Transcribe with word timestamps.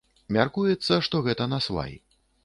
Мяркуецца, 0.35 0.97
што 1.07 1.21
гэта 1.27 1.47
насвай. 1.51 1.93